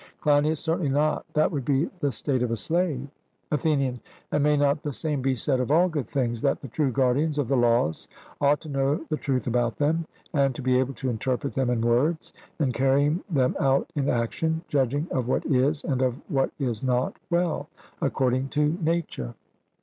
CLEINIAS: 0.21 0.59
Certainly 0.59 0.89
not; 0.89 1.25
that 1.33 1.51
would 1.51 1.63
be 1.63 1.87
the 1.99 2.11
state 2.11 2.41
of 2.41 2.49
a 2.49 2.55
slave. 2.55 3.07
ATHENIAN: 3.51 3.99
And 4.31 4.41
may 4.43 4.57
not 4.57 4.81
the 4.81 4.93
same 4.93 5.21
be 5.21 5.35
said 5.35 5.59
of 5.59 5.69
all 5.69 5.89
good 5.89 6.07
things 6.09 6.41
that 6.41 6.59
the 6.59 6.67
true 6.69 6.91
guardians 6.91 7.37
of 7.37 7.47
the 7.47 7.55
laws 7.55 8.07
ought 8.41 8.59
to 8.61 8.69
know 8.69 9.05
the 9.09 9.17
truth 9.17 9.45
about 9.45 9.77
them, 9.77 10.07
and 10.33 10.55
to 10.55 10.63
be 10.63 10.79
able 10.79 10.95
to 10.95 11.09
interpret 11.11 11.53
them 11.53 11.69
in 11.69 11.81
words, 11.81 12.33
and 12.57 12.73
carry 12.73 13.15
them 13.29 13.55
out 13.59 13.91
in 13.95 14.09
action, 14.09 14.63
judging 14.67 15.05
of 15.11 15.27
what 15.27 15.45
is 15.45 15.83
and 15.83 16.01
of 16.01 16.19
what 16.31 16.49
is 16.57 16.81
not 16.81 17.17
well, 17.29 17.69
according 18.01 18.49
to 18.49 18.75
nature? 18.81 19.35